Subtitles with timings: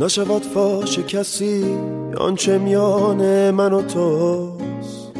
[0.00, 1.64] نشود فاش کسی
[2.18, 5.12] آنچه میان من و توست.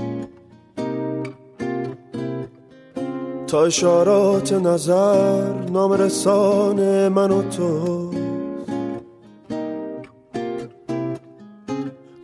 [3.46, 8.10] تا اشارات نظر نام رسان من و تو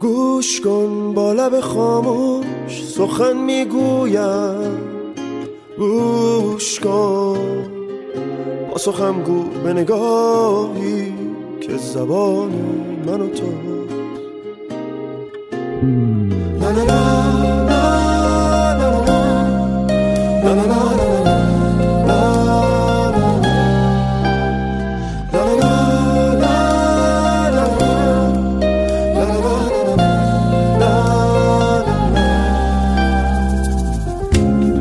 [0.00, 4.78] گوش کن با لب خاموش سخن می‌گویم.
[5.78, 7.38] گوش کن
[8.70, 11.03] با سخم گو به نگاهی
[11.74, 12.52] که زبان
[13.06, 13.44] من و تو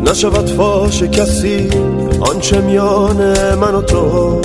[0.06, 1.70] نشود فاش کسی
[2.20, 3.18] آنچه میان
[3.56, 4.42] من و تو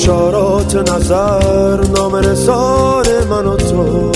[0.00, 4.12] اشارات نظر نام رسان من و تو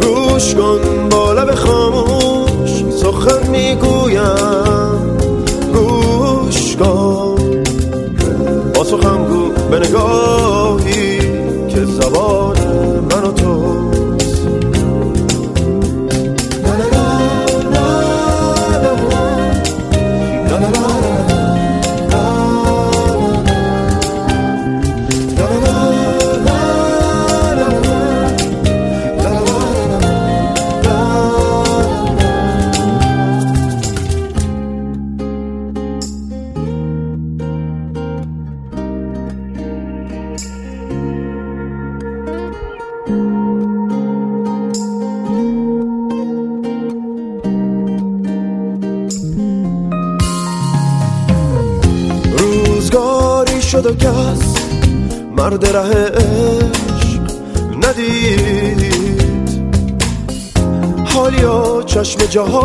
[0.00, 5.18] گوش کن با لب خاموش سخن می‌گویم.
[5.74, 7.36] گوش کن.
[8.74, 9.31] با سخن
[62.34, 62.61] your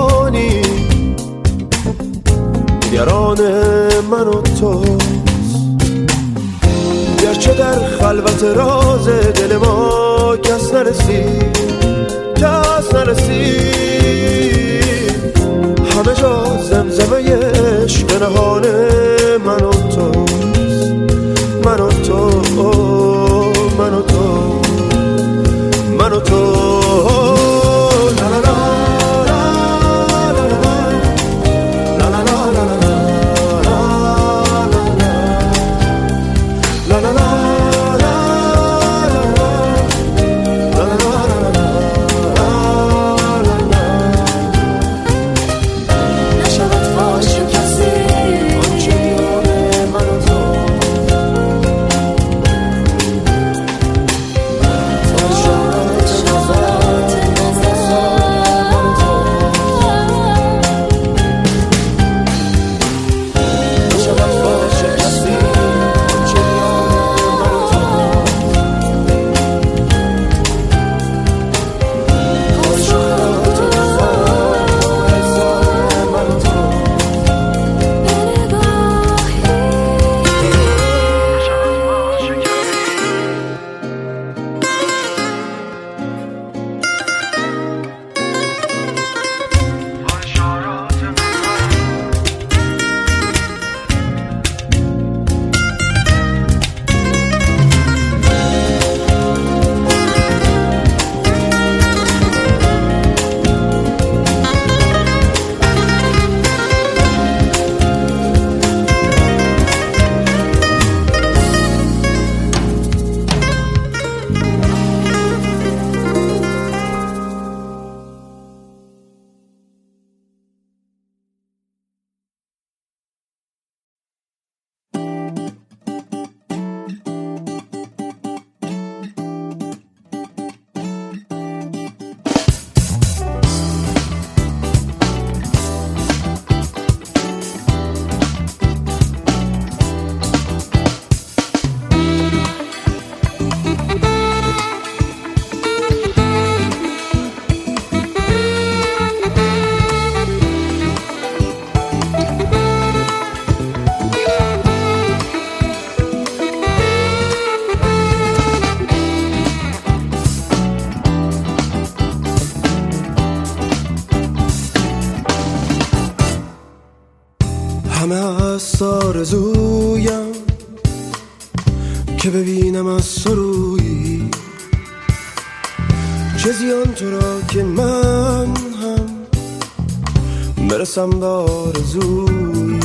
[180.87, 182.79] برسم به آرزوی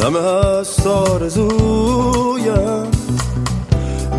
[0.00, 2.90] همه هست آرزویم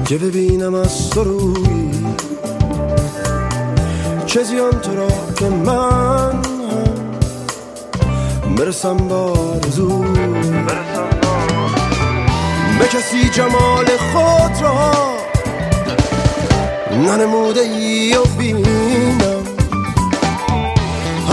[0.05, 1.91] که ببینم از سروی
[4.25, 6.41] چه زیان تو را که من
[8.45, 9.33] هم برسم به
[12.79, 14.91] به کسی جمال خود را
[16.91, 18.74] ننموده ای و بینم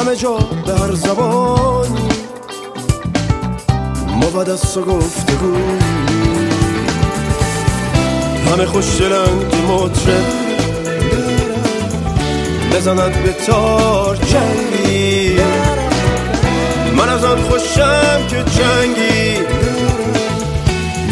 [0.02, 2.08] همه جا به هر زبانی
[4.20, 5.78] بود از و گفتگوی
[8.52, 10.24] همه خوش دلن که مطرب
[12.72, 15.36] بزند به تار جنگی
[16.96, 19.38] من از آن خوشم که جنگی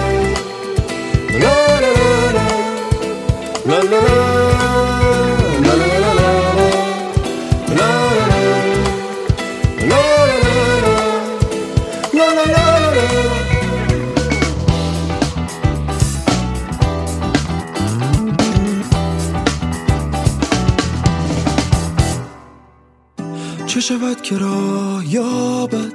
[24.30, 25.94] که راه یابد.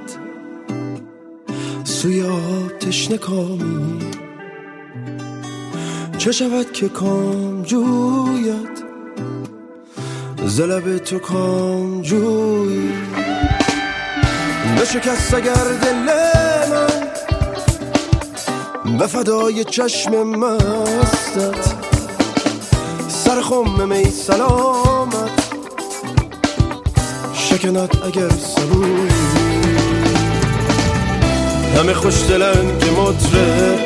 [1.85, 3.99] سوی آب تشنه کامی
[6.19, 8.85] چه شود که کام جوید؟
[10.47, 12.93] زلب تو کام جوی
[14.81, 17.09] بشکست اگر دل من
[18.99, 21.75] به فدای چشم مستت.
[23.09, 24.94] سر خم می سلامت
[27.65, 29.09] شکند اگر سبوی
[31.79, 33.79] همه خوش دلن که مطره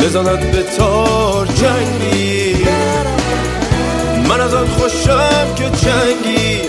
[0.00, 2.56] بزند به تار جنگی.
[4.28, 6.60] من از آن خوشم که جنگی.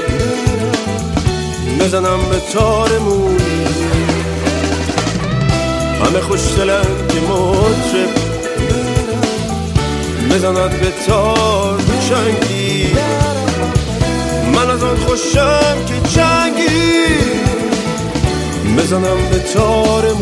[1.80, 3.38] بزنم به تار موی
[6.06, 8.07] همه خوش دلن که مطره
[10.31, 13.05] بزند به تار آن
[15.16, 17.06] خوشم که جنگی.
[18.78, 20.14] بزنم به تار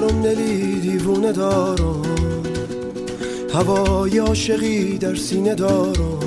[0.00, 2.02] دارم دلی دیوونه دارم.
[3.54, 6.18] هوای عاشقی در سینه دارم.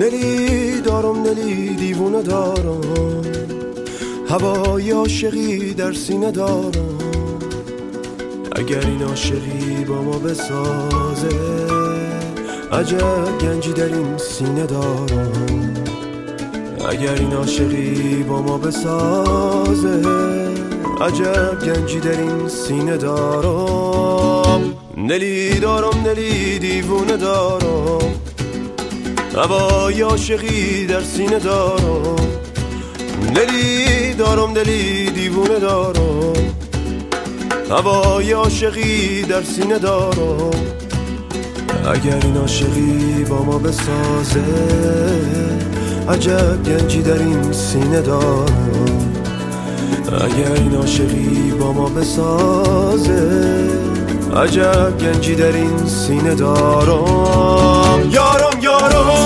[0.00, 2.80] دلی دارم دلی دیوونه دارم.
[4.28, 6.98] هوای عاشقی در سینه دارم.
[8.52, 11.28] اگر این عاشقی با ما بسازه
[12.72, 15.32] عجب گنجی در این سینه دارم.
[16.88, 20.51] اگر این عاشقی با ما بسازه
[21.02, 24.60] عجب گنجی در این سینه دارم.
[24.96, 28.14] نلی دارم نلی دیوونه دارم.
[29.36, 32.16] هوای عاشقی در سینه دارم.
[33.34, 36.32] دلی دارم دلی دیوونه دارم.
[37.70, 40.50] هوای عاشقی در سینه دارم.
[41.86, 44.44] اگر این عاشقی با ما بسازه
[46.08, 49.11] عجب گنجی در این سینه دارم.
[50.14, 53.68] اگر این عاشقی با ما بسازه
[54.36, 58.10] عجب گنجی در این سینه دارم.
[58.10, 59.21] یارم یارم.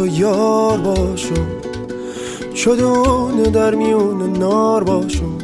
[0.00, 1.46] تو یار باشم
[2.54, 5.38] چدونه در میون نار باشم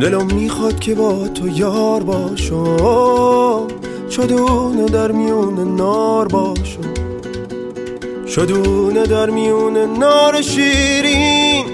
[0.00, 3.66] دلم می‌خواد که با تو یار باشم
[4.08, 6.80] چدونه در میون نار باشم
[8.26, 11.64] چدونه در میون نار شیرین.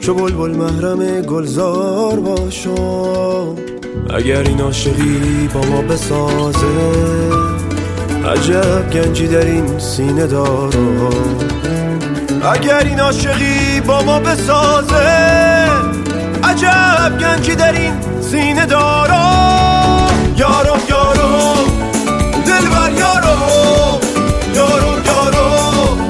[0.00, 3.56] چو بلبل محرم گلزار باشم
[4.14, 7.53] اگر این عاشقی با ما بسازه
[8.26, 10.26] عجب گنجی در این سینه
[12.52, 14.94] اگر این عاشقی با ما بسازه
[16.44, 21.54] عجب گنجی در این سینه دارم یارم یارم
[22.46, 23.42] دلبر یارم
[24.54, 26.08] یارم یارم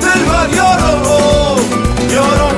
[0.00, 1.02] دلبر یارم
[2.10, 2.51] یارم یارم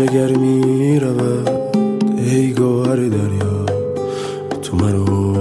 [0.00, 1.50] اگر می رود
[2.18, 3.66] ای گوهر دریا
[4.62, 5.36] تو مرو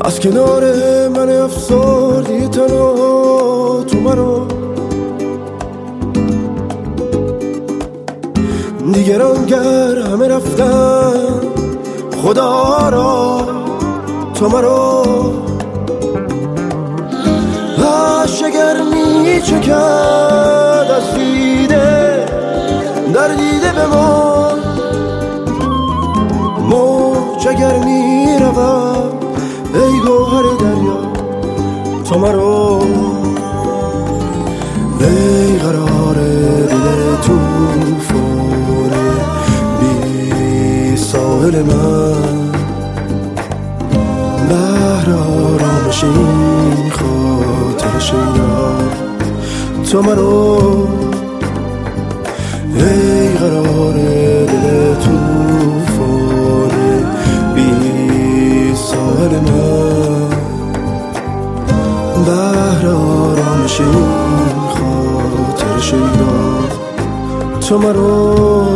[0.00, 0.64] از کنار
[1.08, 4.46] من افسردی تنها تو مرو
[8.92, 11.40] دیگران گر همه رفتن
[12.22, 13.48] خدا را
[14.34, 15.47] تو مرو
[19.38, 22.26] می چکد از دیده
[23.14, 24.52] در دیده به ما.
[26.70, 29.24] موج اگر می رود
[29.74, 31.12] ای گوهر دریا
[32.04, 32.82] تو مرو.
[35.00, 37.96] ای قرار دل توفان
[39.80, 42.52] بی ساحل من.
[44.48, 49.07] بهر آرامش این خاطر شیدا
[49.92, 50.88] تو مرو
[52.74, 56.70] ای قرار دل توفان
[57.54, 60.28] بی ساحل من.
[62.26, 63.92] بهر آرامش این
[64.68, 66.68] خاطر شیدا
[67.60, 68.66] تو مرو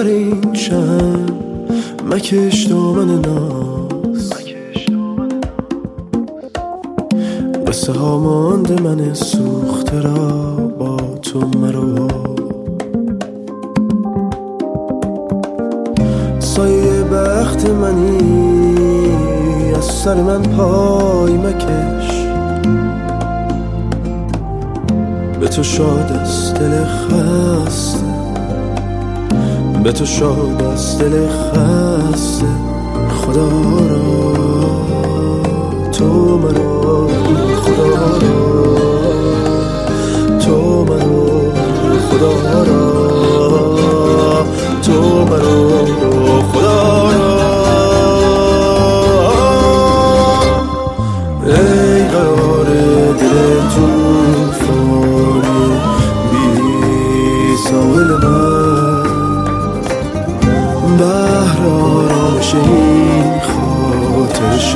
[0.00, 1.26] بر این شم
[2.10, 4.32] مکش دامن ناز.
[7.66, 10.16] قصه ها مانده من سوخته را
[10.78, 12.08] با تو مرو
[16.38, 19.14] سایه بخت منی
[19.76, 22.26] از سر من پای مکش.
[25.40, 28.09] به تو شاد از دل خسته
[29.82, 32.46] به تو شاد از دل خسته.
[33.22, 33.48] خدا
[33.90, 34.32] را
[35.92, 37.08] تو مرا
[37.62, 38.28] خدا را.
[40.38, 41.52] تو مرا
[42.10, 43.00] خدا را.
[44.82, 46.19] تو مرا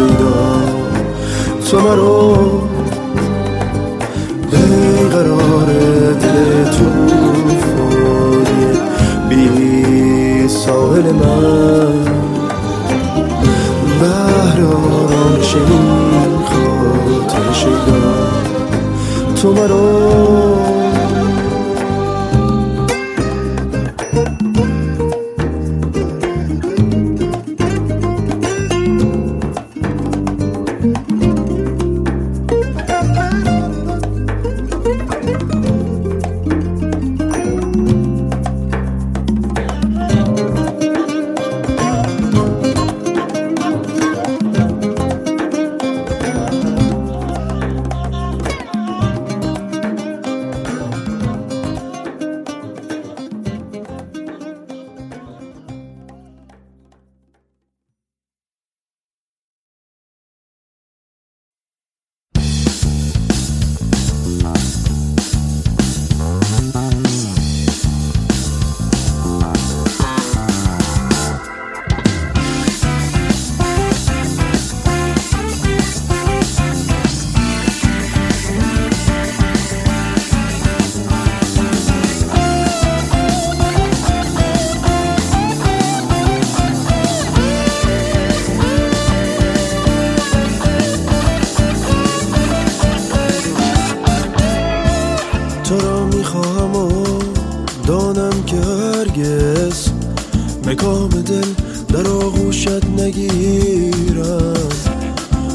[0.04, 0.62] شیدا
[1.70, 2.62] تو مرو
[4.52, 5.66] ای قرار
[6.20, 7.44] دل توفانی
[9.28, 11.63] بی ساحل من.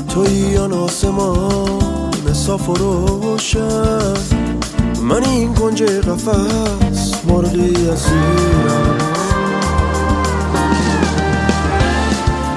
[0.09, 4.13] توی آن آسمان صاف و روشن
[5.03, 8.97] من این کنج قفس مرغی اسیرم.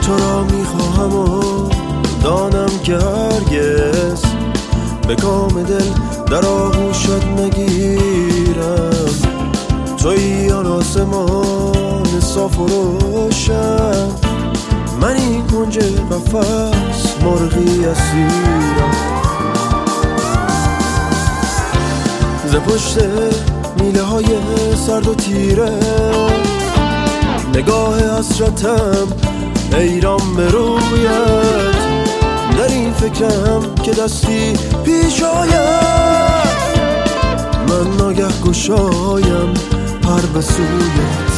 [0.03, 1.43] تو را می‌خواهم و
[2.23, 4.23] دانم که هرگز
[5.09, 5.89] به کام دل
[6.31, 8.93] در آغوشت نگیرم.
[9.97, 14.09] توی آن آسمان صاف و روشن
[15.01, 16.92] من این کنج قفس
[17.25, 19.13] مرغی اسیرم
[22.53, 22.99] ز پشت
[23.81, 24.27] میله های
[24.87, 25.73] سرد و تیره.
[27.55, 29.09] نگاه حسرتم
[29.79, 31.77] ایران به رویت.
[32.59, 34.53] در این فکرم که دستی
[34.85, 36.53] پیش آید.
[37.69, 39.55] من ناگه گشایم
[40.03, 41.33] پر به سویت.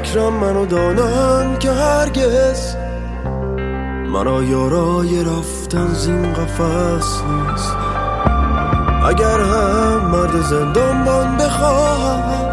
[0.00, 2.76] فکرم منو دانم که هرگز
[4.06, 7.76] مرا یارای رفتن زین قفص نیست.
[9.08, 12.50] اگر هم مرد زندانبان بخواهم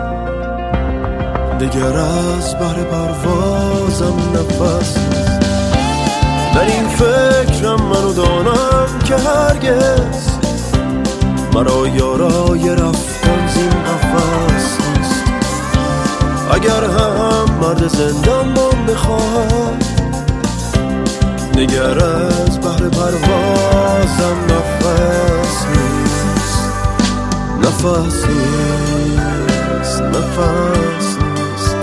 [1.60, 5.40] دیگر از بر پروازم نفس نیست.
[6.56, 10.30] در این فکرم منو دانم که هرگز
[11.54, 13.17] مرا یارای رفتن
[16.52, 19.84] اگر هم مرد زندان بان بخواد
[21.56, 26.60] نگر از بحر پروازم نفس نیست.
[27.62, 31.76] نفس نیست نفس نیست.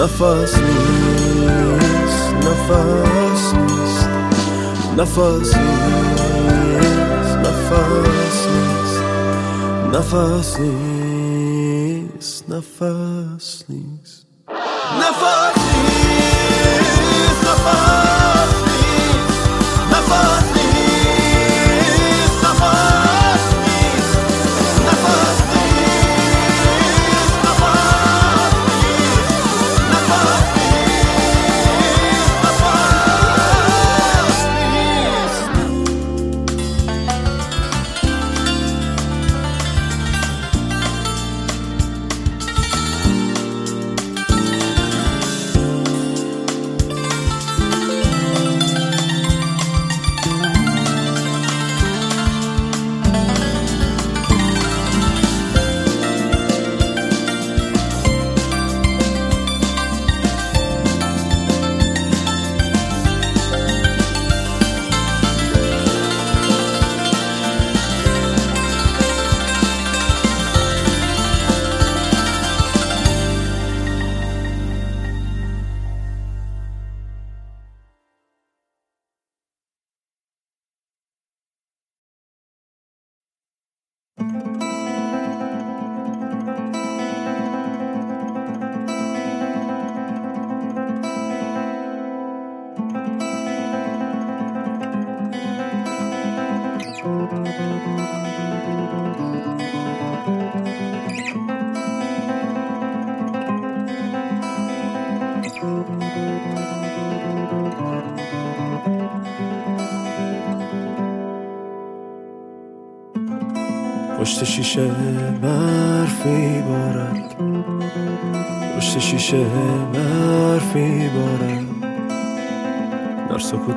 [0.00, 4.08] نفس نیست نفس نیست.
[4.98, 9.02] نفس نیست نفس نیست.
[9.94, 13.97] نفس نیست نفس sleep.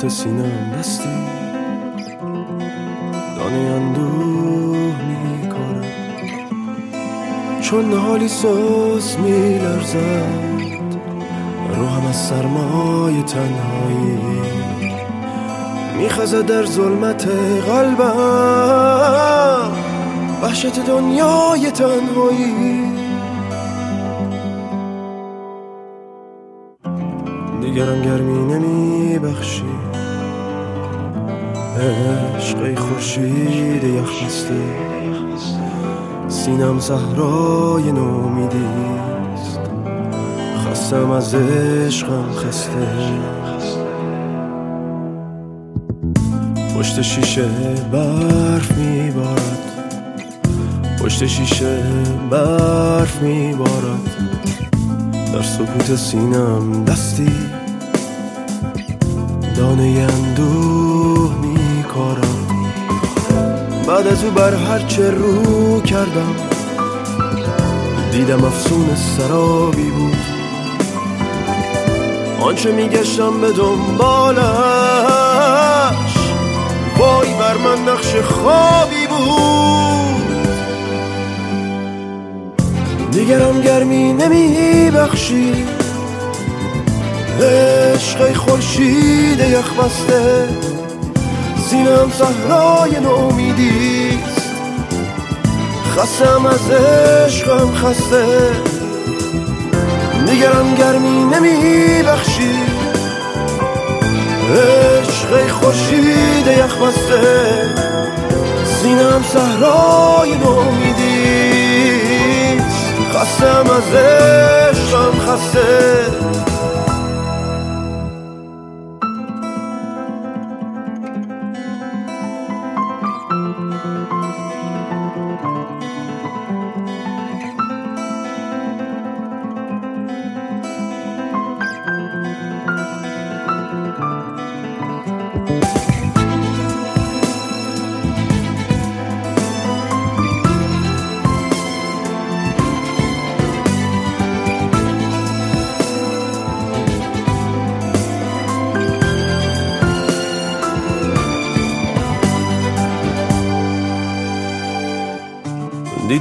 [0.01, 1.09] سکوت سینم دستی
[3.37, 5.85] دانه اندوه میکارد
[7.61, 10.51] چون حالی سوس میلرزد.
[11.77, 14.17] روحم از سرمای تنهایی.
[15.97, 17.27] میخزد در ظلمت
[17.67, 19.71] قلبم.
[20.43, 22.91] وحشت دنیای تنهایی.
[27.61, 29.90] دیگرم گرمی نمی بخشی
[31.81, 34.61] عشق خورشید یخ بسته
[36.27, 39.59] سینم صحرای نومیدیست
[40.57, 42.87] خستم از عشقم خسته.
[46.77, 47.45] پشت شیشه
[47.91, 49.59] برف میبارد.
[51.03, 51.83] پشت شیشه
[52.29, 54.15] برف میبارد.
[55.33, 57.31] در سکوت سینم دستی.
[59.57, 61.50] دانه اندوه
[61.91, 62.47] میکارم
[63.87, 66.35] بعد از او بر هرچه رو کردم.
[68.11, 70.17] دیدم افسون سرابی بود.
[72.41, 74.41] آنچه میگشتم به دنبالش
[76.97, 80.31] وای بر من نقش خوابی بود.
[83.11, 85.65] دیگرم گرمی نمی بخشی
[87.41, 90.47] عشق خورشید یخ بسته
[91.71, 94.51] سینم صحرای نومیدیست
[95.97, 98.25] خستم از عشقم خسته.
[100.25, 102.53] دیگرم گرمی نمی بخشی
[104.55, 107.21] عشق خورشید یخ بسته.
[108.65, 111.81] سینم صحرای نومیدیست
[113.13, 115.71] خستم از عشقم خسته.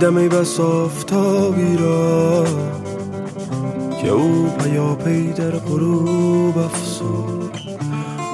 [0.01, 2.45] دیدم ای بس آفتابی را
[4.03, 7.59] که او پیاپی در غروب افسود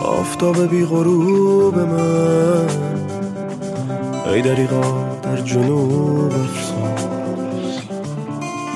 [0.05, 2.67] آفتاب بی غروب من.
[4.27, 7.11] ای دریغا در جنوب افسود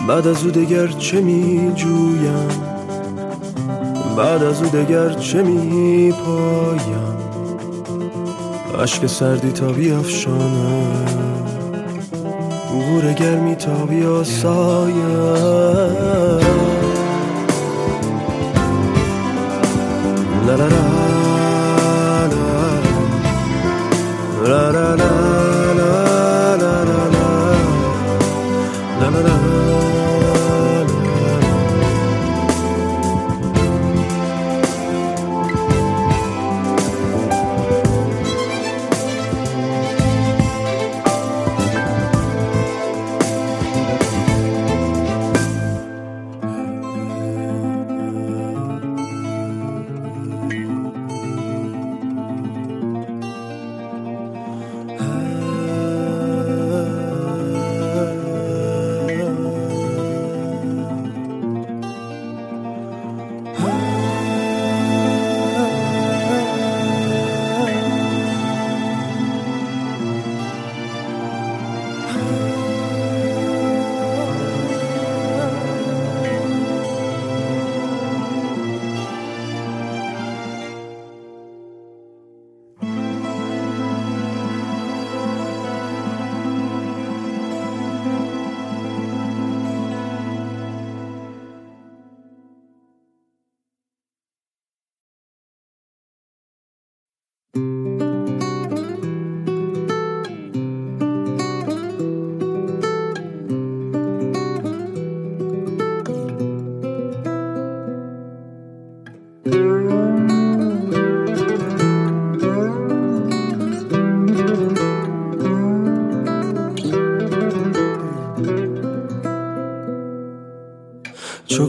[0.09, 2.49] بعد از او دگر چه می جویم؟
[4.17, 7.17] بعد از او دگر چه می پایم؟
[8.83, 11.20] عشق سردی تا بیافشانم.
[13.01, 15.31] گور گرمی تا بیا سایه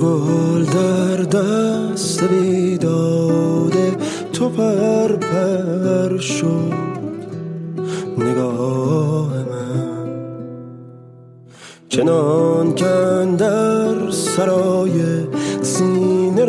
[0.02, 3.92] گل در دست بیداده
[4.34, 6.74] تو پر پر شد
[8.18, 10.10] نگاه من.
[11.90, 15.02] چنان کن در سرای
[15.62, 16.46] سینه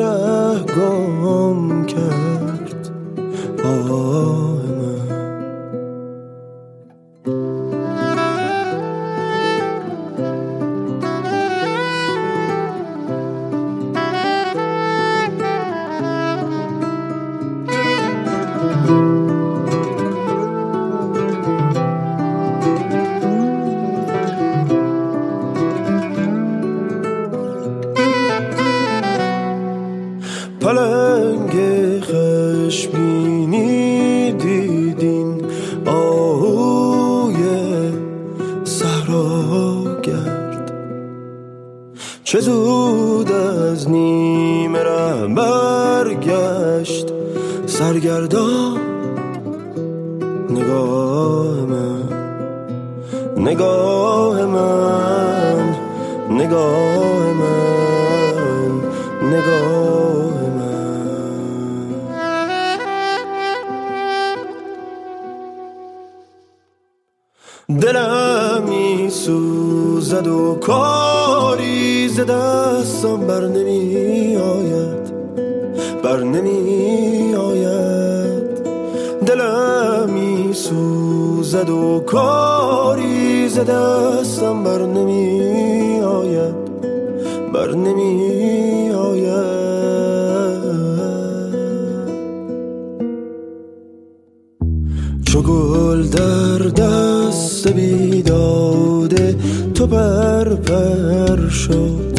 [95.33, 99.37] چو گل در دست بیداده
[99.75, 102.19] تو پر پر شد.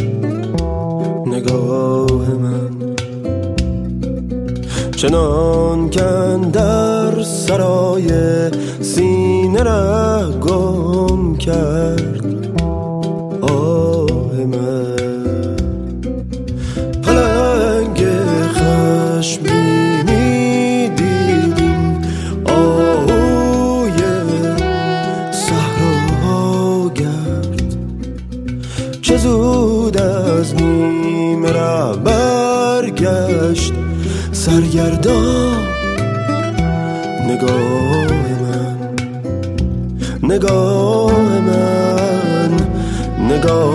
[1.26, 2.96] نگاه من
[4.96, 8.10] چنان کن در سرای
[8.82, 12.13] سینه را گم کرد.
[34.54, 35.68] برگردان
[37.28, 38.08] نگاه
[38.42, 38.78] من
[40.24, 42.52] نگاه من
[43.30, 43.73] نگاه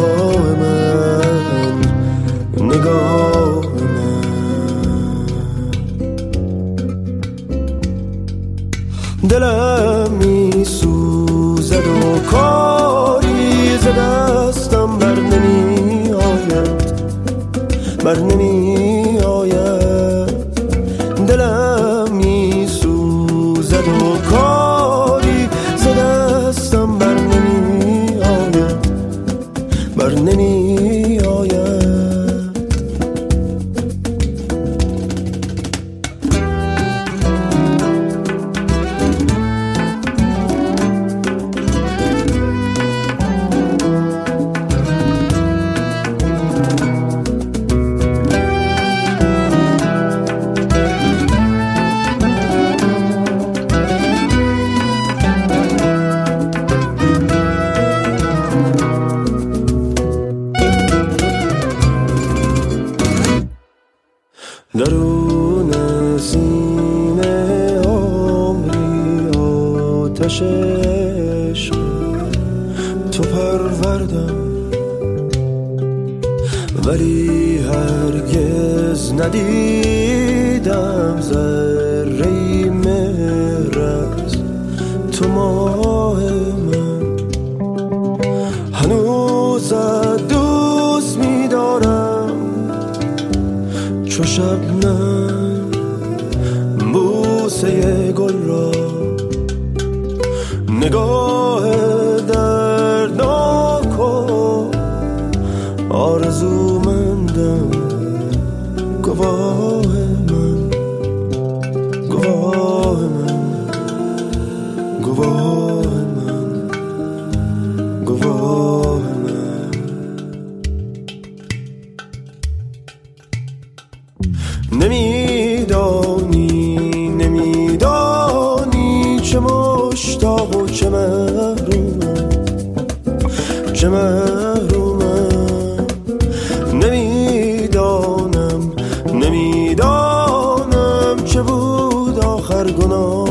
[142.73, 143.28] گناه.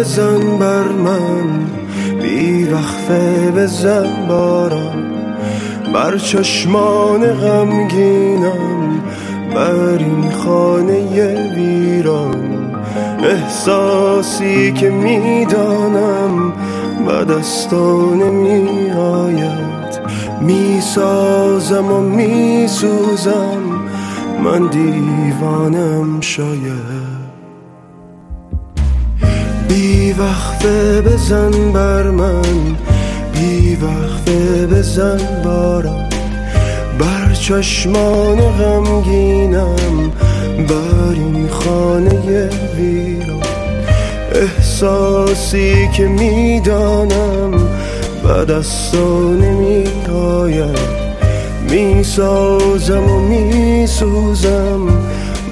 [0.00, 1.66] بزن بر من
[2.22, 5.12] بی وقفه بزن بارم
[5.94, 9.00] بر چشمان غمگینم
[9.54, 12.74] بر این خانه ویران.
[13.22, 16.52] احساسی که می‌دانم
[17.06, 20.00] به دستان می آید
[20.40, 23.62] می سازم و می سوزم
[24.44, 26.89] من دیوانم شاید.
[30.60, 32.76] وقفه بزن بر من.
[33.32, 36.08] بی وقفه بزن بارم
[36.98, 40.10] بر چشمان غمگینم.
[40.68, 43.42] بر این خانه ویران
[44.34, 47.50] احساسی که می‌دانم
[48.22, 49.84] به دستا نمی
[50.14, 50.78] آید
[51.70, 54.80] می سازم و می سوزم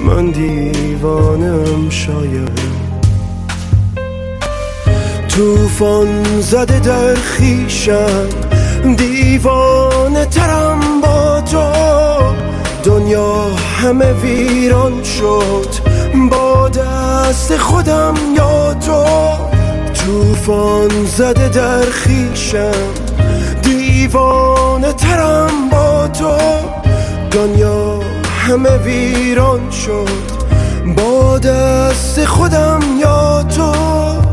[0.05, 2.78] من دیوانم شاید.
[5.39, 8.29] توفان زده در خیشم.
[8.97, 11.73] دیوانه ترم با تو.
[12.85, 13.45] دنیا
[13.81, 15.69] همه ویران شد.
[16.31, 19.05] با دست خودم یا تو.
[19.95, 22.93] توفان زده در خیشم.
[23.63, 26.37] دیوانه ترم با تو.
[27.31, 28.01] دنیا
[28.47, 30.39] همه ویران شد.
[30.97, 34.28] با دست خودم یا تو.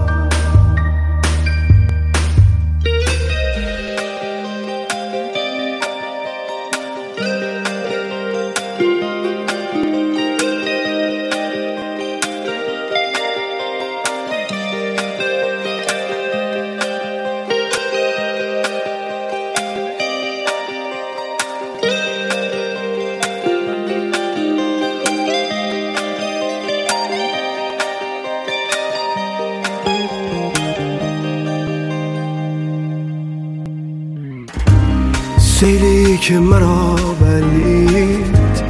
[36.26, 38.64] که مرا بلید.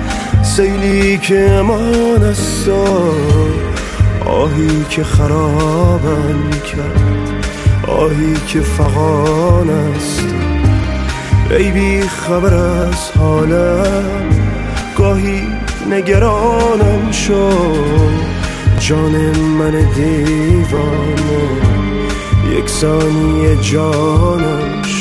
[0.43, 2.69] سیلی که امان است
[4.25, 7.45] آهی که خرابم کرد.
[7.87, 10.25] آهی که فقان است.
[11.49, 14.29] ای بی خبر از حالم
[14.97, 15.47] گاهی
[15.91, 18.35] نگرانم شد.
[18.79, 19.15] جان
[19.59, 21.45] من دیوانه
[22.57, 24.94] یک ثانیه جانم شد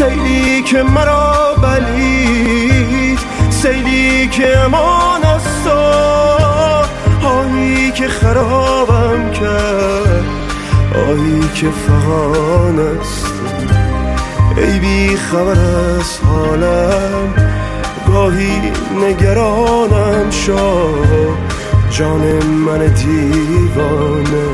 [0.00, 3.18] سیلی که مرا بلید
[3.50, 5.66] سیلی که امان است
[7.24, 10.24] آهی که خرابم کرد
[11.08, 13.26] آهی که فغان است.
[14.56, 15.60] ای بی خبر
[15.98, 17.34] از حالم
[18.08, 18.72] گاهی
[19.02, 21.36] نگرانم شد
[21.90, 24.48] جان من دیوانه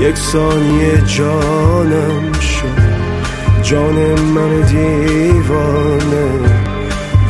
[0.00, 2.91] یک ثانیه جانم شد
[3.62, 6.30] جان من دیوانه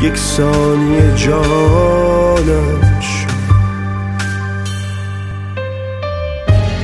[0.03, 3.33] یک ثانیه جانم شد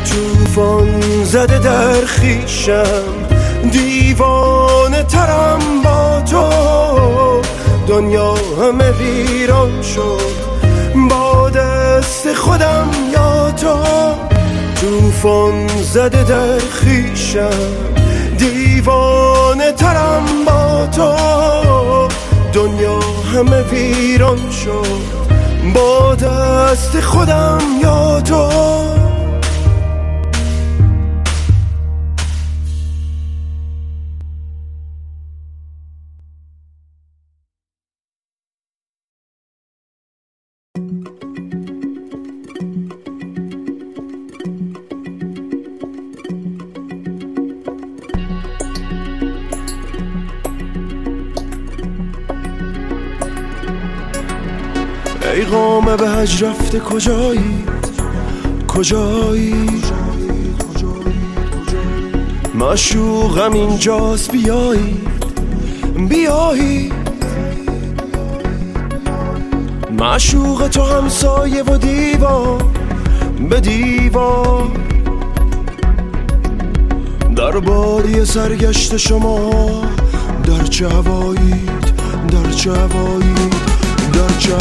[0.04, 3.02] توفان زده در خیشم
[3.72, 6.48] دیوانه ترم با تو.
[7.86, 10.48] دنیا همه ویران شد
[11.10, 13.76] با دست خودم یا تو.
[14.80, 17.97] توفان زده در خیشم
[18.38, 21.14] دیوانه ترم با تو.
[22.52, 22.98] دنیا
[23.34, 25.18] همه ویران شد.
[25.74, 28.48] با دست خودم یا تو.
[56.18, 57.64] هج رفته کجایی؟
[58.68, 59.82] کجایی؟
[62.54, 65.00] مشوقم اینجاست بیایی.
[66.08, 66.92] بیایی.
[69.98, 72.62] معشوق تو همسایه و دیوار
[73.50, 74.70] به دیوار.
[77.36, 79.50] در باری سرگشت شما
[80.44, 81.92] در چه هوایید
[82.30, 83.54] در چه هوایید
[84.12, 84.54] در چه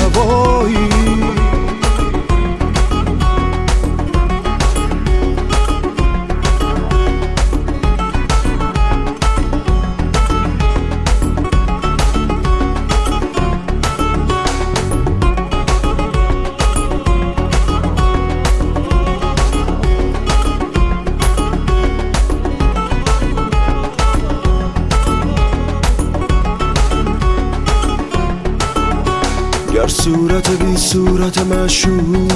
[30.08, 32.32] صورت بی صورت مشوق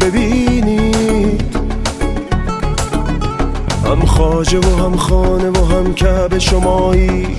[0.00, 1.56] ببینید
[3.84, 7.36] هم خاجه و هم خانه و هم کعب شمایی.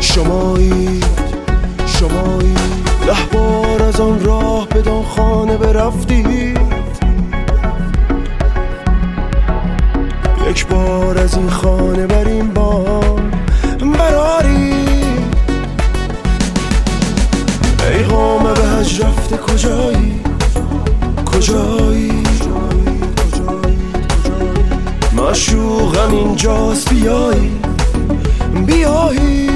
[0.00, 1.00] شمایی.
[1.86, 2.54] شمایی.
[3.06, 6.58] ده بار از آن راه بدان خانه برفتید.
[10.50, 13.30] یک بار از این خانه بر این بام
[13.98, 14.53] براری
[17.92, 20.20] ای قامه به هج رفته کجایی؟
[21.26, 22.22] کجایی؟
[25.16, 27.60] مشوقم اینجاست بیایی.
[28.66, 29.50] بیایی.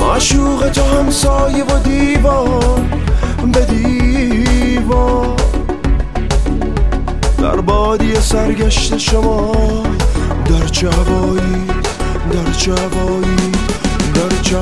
[0.00, 2.80] معشوق تو همسایه و دیوار
[3.52, 5.36] به دیوار
[7.38, 9.52] در بادی سرگشت شما
[10.46, 11.66] در چه هوایی
[12.32, 13.67] در چه هوایی
[14.18, 14.58] در چه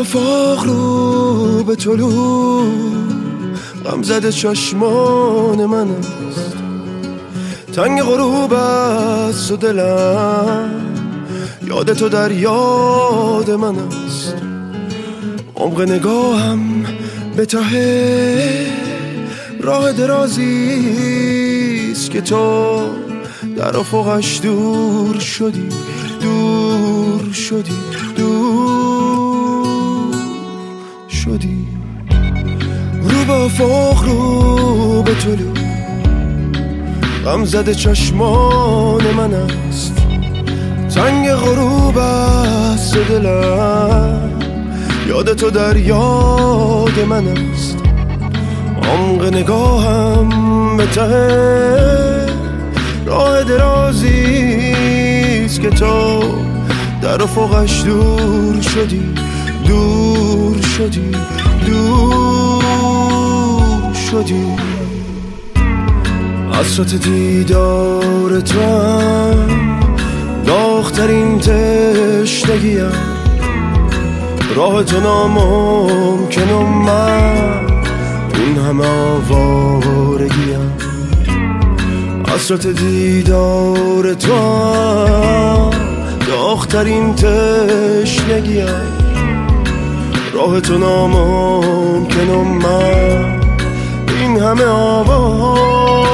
[0.00, 2.68] افاق رو به طلوع
[3.84, 6.56] غم زده چشمان من است.
[7.72, 10.70] تنگ غروب است و دلم.
[11.66, 14.34] یاد تو در یاد من است.
[15.56, 16.86] عمق نگاهم
[17.36, 18.66] به ته.
[19.62, 22.80] راه درازی است که تو
[23.56, 25.68] در افقش دور شدی
[26.20, 27.76] دور شدی
[28.16, 28.97] دور
[33.28, 35.54] به افق رو به طلوع
[37.24, 39.92] غم زده چشمان من است.
[40.94, 44.30] تنگ غروب است دلم.
[45.08, 47.76] یاد تو در یاد من است.
[48.82, 52.26] عمق نگاهم به ته.
[53.06, 54.72] راه درازی
[55.44, 56.22] است که تو
[57.02, 59.14] در افقش دور شدی
[59.66, 61.10] دور شدی
[61.66, 62.37] دور
[64.28, 64.56] شدی
[66.52, 69.48] حسرت دیدار تو هم
[70.46, 72.92] داخترین تشنگیم
[74.56, 77.66] راه تو ناممکن و من
[78.34, 80.72] این همه آوارگیم
[82.28, 85.70] حسرت دیدار تو هم
[86.26, 88.66] داخترین تشنگیم
[90.32, 93.37] راه تو ناممکن و من
[94.28, 96.08] این همه آوارگیم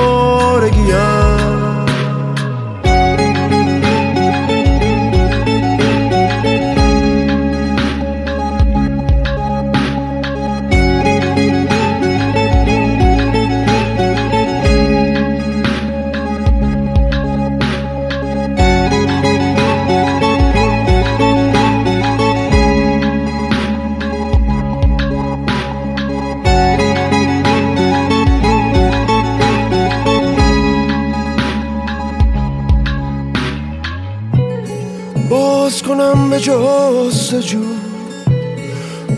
[36.34, 37.62] به جستجو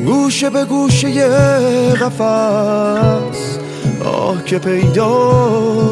[0.07, 1.29] گوشه به گوشه
[1.95, 3.59] قفس.
[4.05, 5.09] آه که پیدا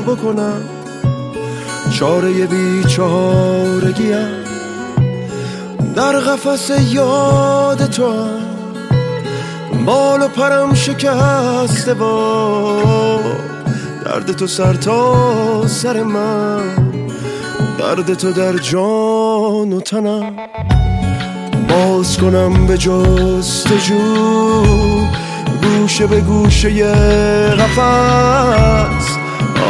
[0.06, 0.62] بکنم.
[1.98, 4.44] چاره بیچارگیم
[5.96, 8.12] در قفس یاد تو
[9.86, 13.20] بال و پرم شکسته با
[14.04, 16.62] درد تو سر تا سر من.
[17.78, 20.36] درد تو در جان و تنم.
[21.74, 23.94] باز کنم به جستجو.
[25.62, 26.92] گوشه به گوشه
[27.54, 29.16] قفس.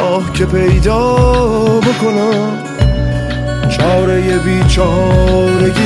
[0.02, 1.14] آه که پیدا
[1.80, 2.58] بکنم.
[3.70, 5.84] چاره بیچارگیم.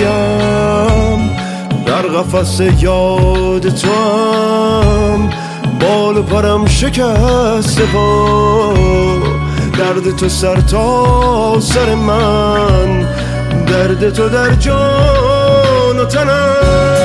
[1.86, 5.30] در قفس یاد تو هم
[5.80, 8.74] بال پرم شکسته با
[9.78, 13.06] درد تو سر تا سر من.
[13.66, 15.17] درد تو در جان
[15.98, 16.97] و تنم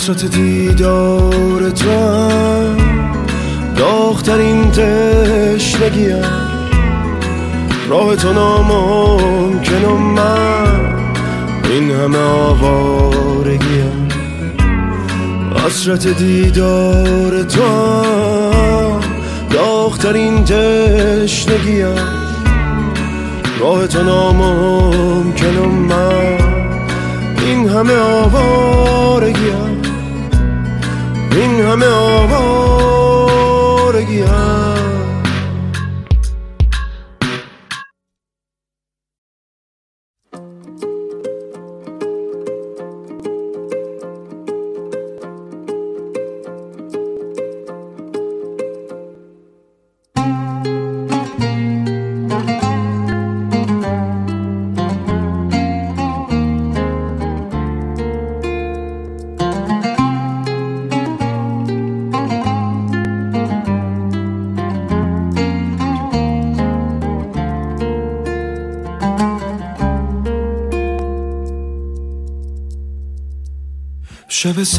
[0.00, 2.76] حسرت دیدار تو هم
[3.76, 6.22] داغترین تشنگیم
[7.88, 10.80] راه تو ناممکن و من
[11.70, 14.08] این همه آوارگیم
[15.66, 19.00] حسرت دیدار تو هم
[19.50, 21.94] داغترین تشنگیم
[23.60, 26.38] راه تو ناممکن و من
[27.46, 29.79] این همه آوارگیم
[31.60, 32.99] Meu amor.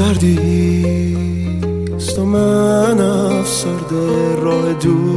[0.02, 0.38] سردی
[1.96, 5.11] است و من افسرده راه دور.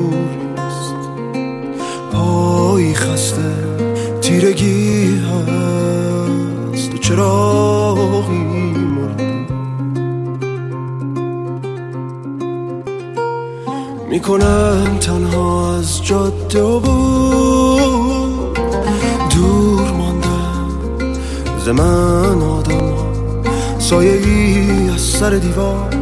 [25.45, 25.95] دیوار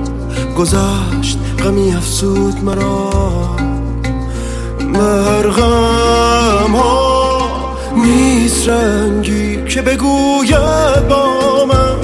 [0.59, 3.57] گذشت غمی افسود مرا.
[4.80, 7.38] مرغم ها
[7.97, 11.97] نیست رنگی که بگوید با من.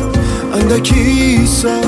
[0.61, 1.84] اندکی سر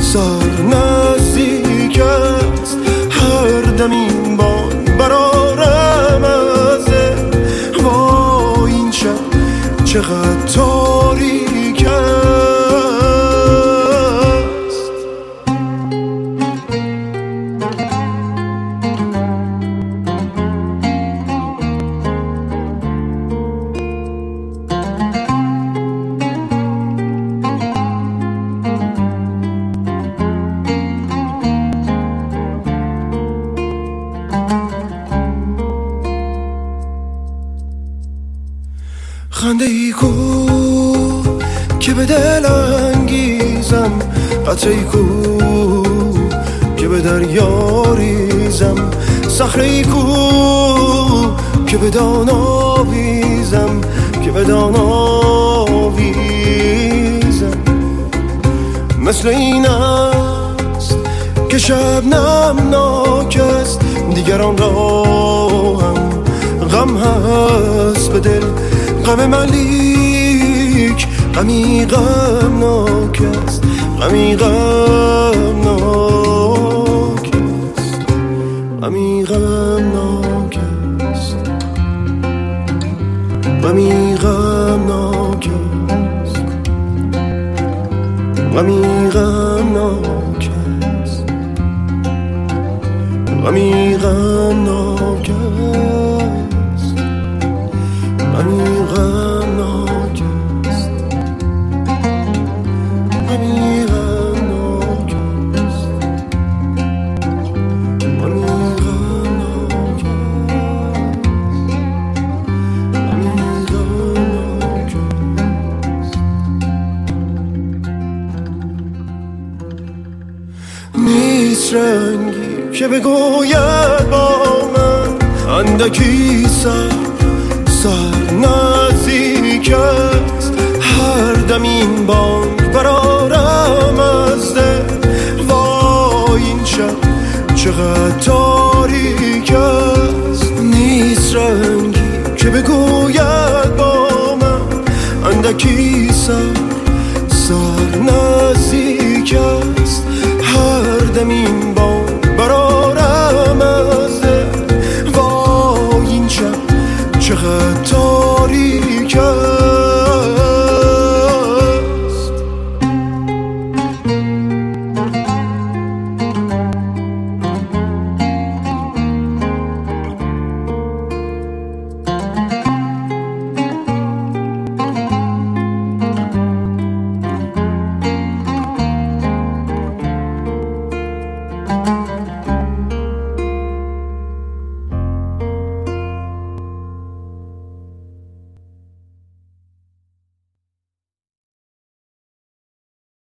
[0.00, 2.78] سر نزدیک است.
[3.10, 6.88] هر دم این بان برارم از
[7.82, 10.46] وای این شب چقدر